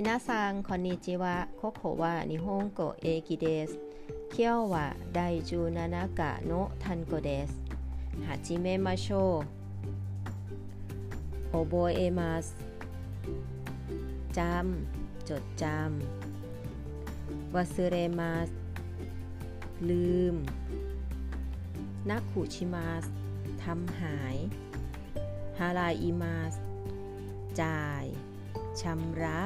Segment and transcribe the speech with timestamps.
[0.00, 9.06] みなさんこんにちは ここは日本語駅です 今日は第十七課の単語です 始めましょう
[11.48, 12.46] 覚えます
[14.38, 18.48] จำ จดจำ忘れます
[19.88, 20.34] ลืม
[22.10, 23.04] なくします
[23.62, 24.36] ทำหาย
[25.58, 26.54] ฮาราอิมาส
[27.60, 28.04] จ่าย
[28.80, 29.40] ชำระ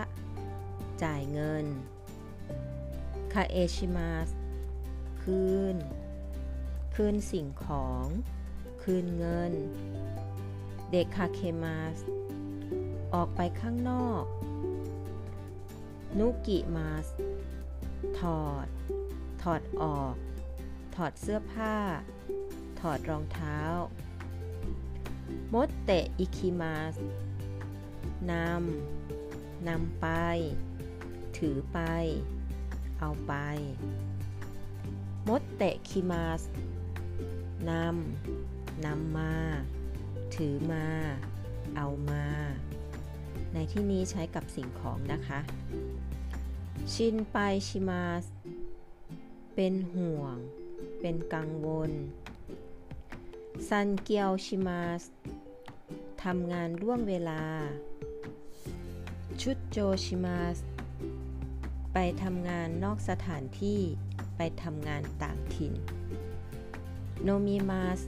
[1.03, 1.67] จ่ายเงิน
[3.33, 4.29] คาเอชิมาส
[5.23, 5.77] คืน
[6.95, 8.07] คืนสิ่งของ
[8.83, 9.53] คืนเงิน
[10.91, 11.99] เดคาเคมาส
[13.15, 14.25] ออกไปข้างนอก
[16.19, 17.07] นุกิมาส
[18.19, 18.67] ถอด
[19.43, 20.15] ถอดออก
[20.95, 21.77] ถอดเสื้อผ้า
[22.81, 23.59] ถอดรองเท้า
[25.53, 26.95] มดเตะอิคิมาส
[28.31, 30.07] นำ นำไป
[31.47, 31.81] ถือไป
[33.01, 33.35] เอาไป
[35.29, 36.43] มดเตะคิมาส
[37.71, 39.35] นำ นำมา
[40.35, 40.87] ถือมา
[41.77, 42.25] เอามา
[43.53, 45.41] ในที่นี้ใช้กับสิ่งของนะคะ
[46.93, 48.25] ชินไปชิมาส
[49.55, 50.37] เป็นห่วง
[51.01, 51.93] เป็นกังวล
[53.69, 55.03] ซันเกียวชิมาส
[56.23, 57.43] ทำงานร่วงเวลา
[59.43, 60.59] 出張します
[61.93, 63.81] ไปทำงานนอกสถานที่
[64.37, 65.75] ไปทำงานต่างถิ่น
[67.23, 68.01] 飲みます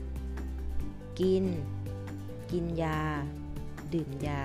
[1.19, 1.45] กิน
[2.51, 3.01] กินยา
[3.93, 4.43] ดื่มยา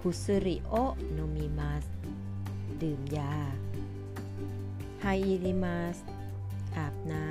[0.00, 0.74] คุสุริโอ
[1.12, 1.84] โนมิมาส
[2.82, 3.34] ดื่มยา
[5.02, 5.96] ไฮอิริมาส
[6.76, 7.28] อาบน้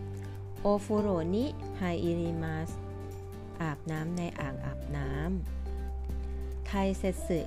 [0.00, 1.46] ำโอฟูโรนิ
[1.78, 2.70] ไฮอิริมาส
[3.60, 7.40] อาบน้ำในอ่างอาบน้ำไทเซสึ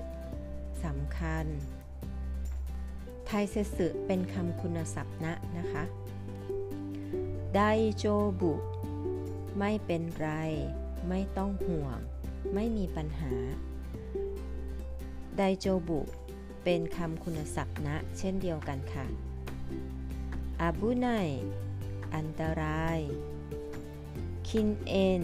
[0.84, 1.46] สำคัญ
[3.26, 5.84] ไทเซสึเป็นคำคุณศัพท์นะนะคะ
[7.56, 7.62] ได
[7.98, 8.06] โจ
[8.42, 8.54] บุ
[9.60, 10.30] ไม่เป็นไร
[11.10, 11.98] ไม่ต้องห่วง
[12.54, 13.34] ไม่มีปัญหา
[15.38, 16.02] ไดโจบุ
[16.64, 19.06] เป็นคำคุณศัพท์นะ เช่นเดียวกันค่ะ
[20.62, 21.08] อาบุไน
[22.16, 23.00] อันตราย
[24.48, 25.24] คินเอน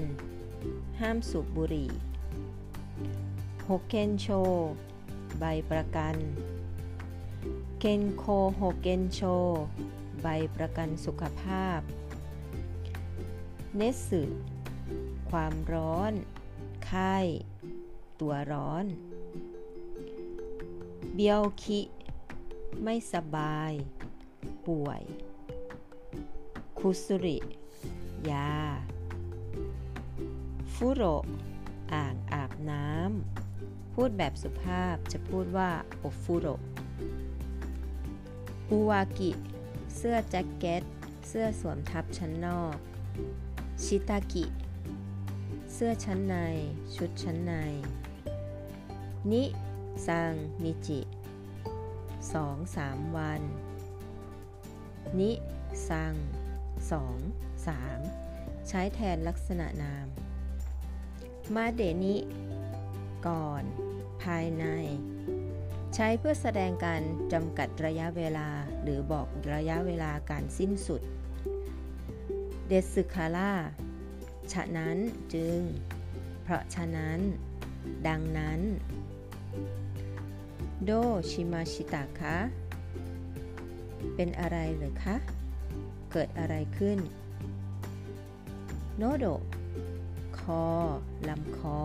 [0.99, 1.91] ห้ามสูบบุหรี่
[3.63, 4.27] โฮเกนโช
[5.39, 6.15] ใบประกัน
[7.83, 8.25] เกนโค
[8.55, 9.21] โฮเกนโช
[10.21, 11.79] ใบประกันสุขภาพ
[13.77, 14.21] เนสึ
[15.29, 16.13] ความร้อน
[16.85, 17.17] ไข้
[18.19, 18.85] ตัวร้อน
[21.13, 21.79] เบียวคิ
[22.83, 23.71] ไม่สบาย
[24.67, 25.01] ป่วย
[26.79, 27.37] คุสุริ
[28.31, 28.53] ยา
[30.73, 31.03] ฟุโร
[31.93, 35.69] อ่างอาบน้ำ พูดแบบสุภาพจะพูดว่า
[35.99, 36.47] โอฟุโร
[38.71, 39.31] อุวากิ
[39.97, 40.83] เสื้อแจ็คเก็ต
[41.27, 42.77] เสื้อสวมทับชั้นนอก
[43.83, 44.45] ชิตากิ
[45.73, 46.35] เสื้อชั้นใน
[46.95, 47.53] ชุดชั้นใน
[49.31, 49.43] นิ
[50.07, 50.33] ซัง
[50.63, 50.99] นิจิ
[52.33, 53.41] สองสามวัน
[55.19, 55.31] นิ
[55.89, 56.13] ซัง
[56.91, 57.17] สอง
[57.67, 57.99] สาม
[58.67, 60.07] ใช้แทนลักษณะนาม
[61.55, 62.15] มาเดนิ
[63.27, 63.63] ก่อน
[64.21, 64.65] ภายใน
[65.95, 67.01] ใช้เพื่อแสดงการ
[67.33, 68.49] จำกัดระยะเวลา
[68.83, 71.01] หรือบอกระยะเวลาการสิ้นสุด
[72.67, 73.53] เดสึคาร่า
[74.53, 74.97] ฉะนั้น
[75.33, 75.59] จึง
[76.41, 77.19] เพราะฉะนั้น
[78.07, 78.59] ดังนั้น
[80.85, 80.91] โด
[81.29, 82.37] ชิมาชิตะคะ
[84.15, 85.15] เป็นอะไรหรือคะ
[86.11, 86.97] เกิดอะไรขึ้น
[88.97, 89.25] โนโด
[90.39, 90.65] คอ
[91.27, 91.79] ลำคอ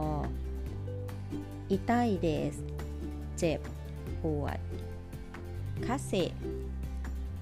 [1.71, 2.57] อิไตเดส
[3.39, 3.61] เจ็บ
[4.23, 4.59] ปวด
[5.87, 6.13] คาเซ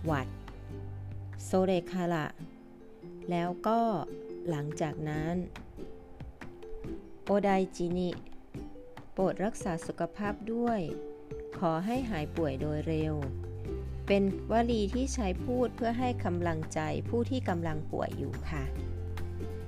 [0.05, 0.29] หวัด
[1.45, 2.27] โซเรคาระ
[3.31, 3.81] แล้วก็
[4.51, 5.35] หลังจากนั้น
[7.25, 8.11] โอไดจินิ
[9.13, 10.81] โปรดรักษาสุขภาพด้วย
[11.59, 13.15] ขอให้หายป่วยโดยเร็ว
[14.07, 14.23] เป็น
[14.53, 18.65] วลีที่ใช้พูดเพื่อให้กำลังใจผู้ที่กำลังป่วยอยู่ค่ะ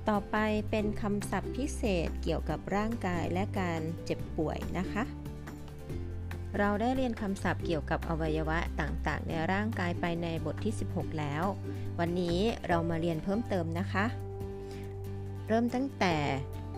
[0.09, 0.37] ต่อไป
[0.69, 5.03] เป็นคำศัพท์พิเศษเกี่ยวกับร่างกายและการเจ็บป่วยนะคะ
[6.59, 11.43] เราได้เรียนคำศัพท์เกี่ยวกับอวัยวะต่างๆ ในร่างกายไปในบทที่ 16 แล้ว
[11.99, 12.37] วันนี้
[12.67, 14.05] เรามาเรียนเพิ่มเติมนะคะ
[15.47, 16.15] เริ่มตั้งแต่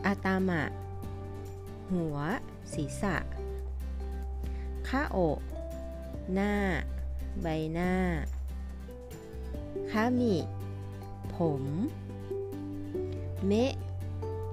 [0.05, 0.63] อาตามะ
[1.91, 2.17] หัว
[2.73, 3.15] ศีรษะ
[4.87, 5.39] ข้าอก
[6.33, 6.53] หน้า
[7.41, 7.93] ใบหน้า
[9.91, 10.35] คามิ
[11.35, 11.63] ผม
[13.45, 13.73] เมะ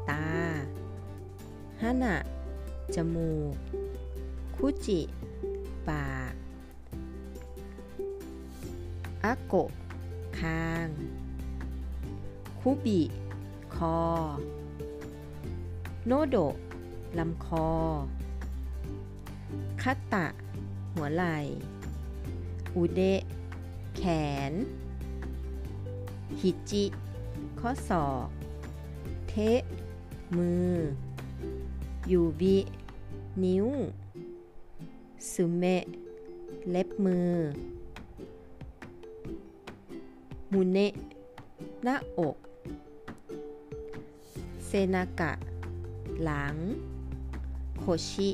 [0.09, 0.25] ตา
[1.81, 2.17] ฮานะ
[2.95, 3.55] จมูก
[4.61, 5.01] คุจิ
[5.89, 6.33] ปาก
[9.25, 9.71] อาโกะ
[10.39, 10.87] คาง
[12.61, 13.03] คุบิ
[13.75, 13.99] คอ
[16.07, 16.55] โนโดะ
[17.19, 17.69] ลำคอ
[19.83, 20.27] คัตตะ
[20.93, 21.37] หัวไหล่
[22.75, 23.23] อุเดะ
[23.97, 24.03] แข
[24.51, 24.53] น
[26.41, 26.85] ฮิจิ
[27.59, 28.29] ข้อศอก
[29.29, 29.61] เทะ
[30.37, 30.73] มือ
[32.11, 32.57] ยูบิ
[33.45, 33.67] นิ้ว
[35.31, 35.85] สุเมะ
[36.71, 37.33] เล็บมือ
[40.53, 40.93] มุเนะ
[41.83, 42.37] หน้าอก
[44.67, 45.33] เซนากะ
[46.23, 46.57] หลัง
[47.79, 48.31] โคชิ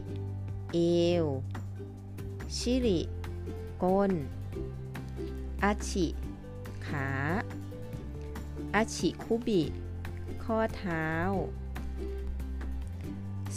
[0.72, 0.78] เอ
[1.24, 1.26] ว
[2.56, 3.00] ชิริ
[3.82, 4.12] ก้น
[5.62, 6.06] อาชิ
[6.86, 7.08] ขา
[8.74, 9.62] อาชิคุบิ
[10.42, 11.06] ข้อเท้า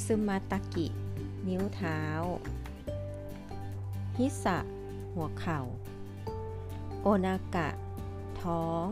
[0.04, 0.88] ซึมาตากิ
[1.48, 2.02] นิ้วเท้า
[4.18, 4.58] ฮิสะ
[5.14, 5.60] หัวเข่า
[7.02, 7.70] โอนากะ
[8.42, 8.88] ท้อง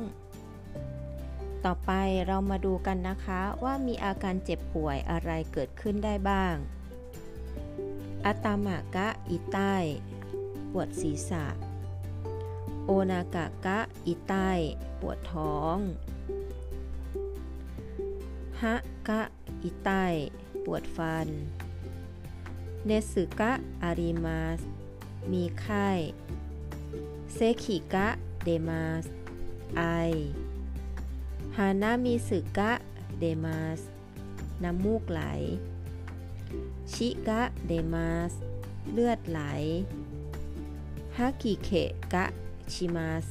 [1.66, 1.92] ต่อไป
[2.28, 6.56] เรามาดูกันนะคะว่ามีอาการเจ็บป่วยอะไรเกิดขึ้นได้บ้าง
[8.26, 9.58] อาตามะกะอิไต
[10.72, 11.46] ปวดศีรษะ
[12.86, 14.34] โอนากะกะอิไต
[15.02, 15.78] ปวดท้อง
[18.62, 18.76] ฮะ
[19.08, 19.22] กะ
[19.64, 19.90] อิไต
[20.66, 21.28] ปวดฟัน
[22.86, 23.52] เนสึกะ
[23.84, 24.62] อาริมาส
[25.32, 25.90] มีไข้
[27.34, 29.06] 咳が出ます
[29.78, 29.84] ไอ
[31.58, 33.82] 鼻水が出ます
[34.64, 35.22] น้ำมูกไหล
[36.92, 38.34] 血が出ます
[38.92, 39.42] เลือดไหล
[41.18, 41.70] 吐き気
[42.14, 43.26] がします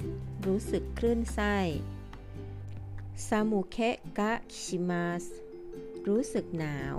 [0.46, 1.56] รู้สึกคลื่นไส้
[3.26, 5.24] 寒気がします
[6.06, 6.96] รู้สึกหนาว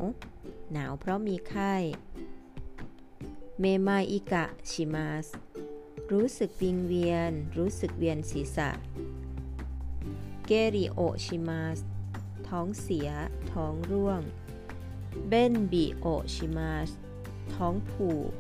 [0.73, 1.73] หนาวเพราะมีไข้
[3.59, 5.27] เมมายอิกะชิมาส
[6.11, 8.69] รู้สึกวิงเวียน รู้สึกเวียนศีรษะ
[10.45, 11.79] เกริโอชิมาส
[12.47, 13.09] ท้องเสีย
[13.51, 14.21] ท้องร่วง
[15.27, 16.89] เบนบิโอชิมาส
[17.53, 18.31] ท้องผูก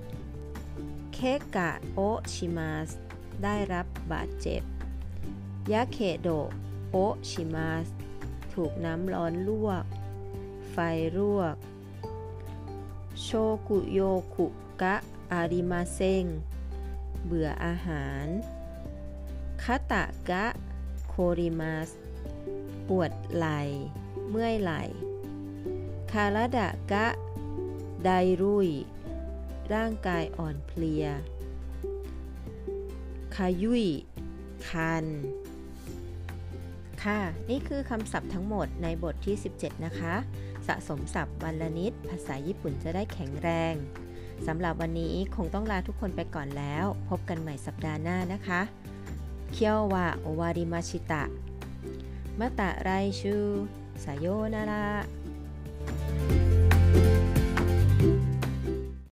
[1.13, 1.19] เค
[1.55, 1.99] กะโอ
[2.33, 2.89] ชิมาส
[3.43, 4.61] ได้รับบาดเจ็บ
[5.71, 6.27] ยาเคโด
[6.91, 6.97] โอ
[7.29, 7.87] ชิมาส
[8.53, 9.83] ถูกน้ำร้อนลวก
[10.71, 10.77] ไฟ
[11.17, 11.55] ลวก
[13.21, 13.27] โช
[13.67, 13.99] กุโย
[14.33, 14.47] คุ
[14.81, 14.95] กะ
[15.31, 16.25] อาริมาเซง
[17.25, 18.25] เบื่ออาหาร
[19.63, 20.45] คาตะกะ
[21.07, 21.89] โคริมาส
[22.87, 23.61] ปวดไหล่
[24.29, 24.83] เมื่อยไหล่
[26.11, 27.07] คาราดะกะ
[28.03, 28.09] ได
[28.41, 28.69] รุย
[29.73, 31.05] ร่างกายอ่อนเพลีย
[33.35, 33.85] คายุย
[34.69, 35.05] คัน
[37.03, 37.19] ค่ะ
[37.49, 40.15] นี่คือคำศัพท์ทั้งหมดในบทที่ 17 นะคะ
[40.67, 43.75] สะสมศัพท์วันละนิด ภาษาญี่ปุ่นจะได้แข็งแรง
[44.47, 48.61] สำหรับวันนี้คงต้องลาทุกคนไปก่อนแล้ว พบกันใหม่สัปดาห์หน้านะคะ
[49.51, 51.23] เคียววะโอวาริมาชิตะ
[52.39, 53.35] มาตะไรชู
[54.03, 54.85] สายโยนาระ